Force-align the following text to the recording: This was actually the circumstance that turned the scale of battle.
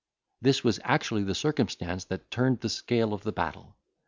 This 0.41 0.63
was 0.63 0.79
actually 0.83 1.25
the 1.25 1.35
circumstance 1.35 2.05
that 2.05 2.31
turned 2.31 2.61
the 2.61 2.69
scale 2.69 3.13
of 3.13 3.21
battle. 3.35 3.75